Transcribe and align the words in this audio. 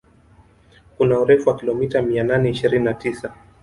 Kuna 0.97 1.19
urefu 1.19 1.49
wa 1.49 1.55
kilomita 1.55 2.01
mia 2.01 2.23
nane 2.23 2.49
ishirini 2.49 2.85
na 2.85 2.93
tisa 2.93 3.33